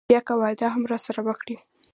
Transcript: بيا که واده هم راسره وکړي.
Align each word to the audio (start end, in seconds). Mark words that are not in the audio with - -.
بيا 0.09 0.19
که 0.27 0.33
واده 0.41 0.67
هم 0.73 0.83
راسره 0.91 1.21
وکړي. 1.27 1.55